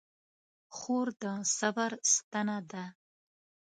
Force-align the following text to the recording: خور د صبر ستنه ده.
خور 0.75 1.07
د 1.21 1.23
صبر 1.57 1.91
ستنه 2.13 2.57
ده. 2.71 2.85